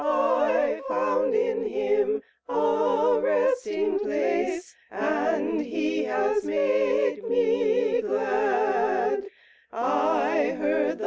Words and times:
'I 0.03 0.81
found 0.87 1.35
in 1.35 1.63
him 1.63 2.23
a 2.49 3.19
rest 3.21 3.67
ing 3.67 3.99
place, 3.99 4.73
And 4.89 5.61
he 5.61 6.05
hath 6.05 6.43
made 6.43 7.23
me 7.25 8.01
glad. 8.01 9.27